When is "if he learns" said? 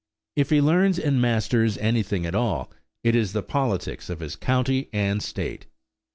0.35-0.97